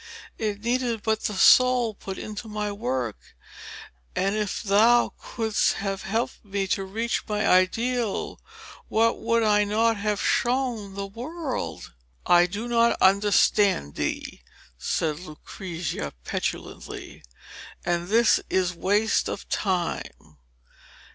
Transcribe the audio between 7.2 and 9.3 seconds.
my ideal, what